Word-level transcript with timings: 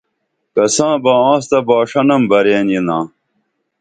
کساں 0.53 0.95
بہ 1.03 1.13
آنس 1.29 1.43
تہ 1.49 1.59
باݜہ 1.67 2.01
نم 2.07 2.21
برین 2.29 2.67
ینا 2.73 2.97